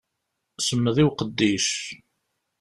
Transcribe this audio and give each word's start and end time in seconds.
Semmed 0.67 0.97
i 1.01 1.03
uqeddic. 1.09 1.67